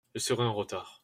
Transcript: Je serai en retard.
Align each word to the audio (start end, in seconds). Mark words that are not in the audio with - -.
Je 0.15 0.19
serai 0.19 0.43
en 0.43 0.53
retard. 0.53 0.99